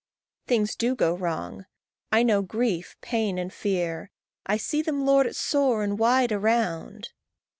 "Things 0.47 0.75
do 0.75 0.95
go 0.95 1.13
wrong. 1.15 1.67
I 2.11 2.23
know 2.23 2.41
grief, 2.41 2.95
pain, 3.01 3.37
and 3.37 3.53
fear. 3.53 4.09
I 4.47 4.57
see 4.57 4.81
them 4.81 5.05
lord 5.05 5.27
it 5.27 5.35
sore 5.35 5.83
and 5.83 5.99
wide 5.99 6.31
around." 6.31 7.09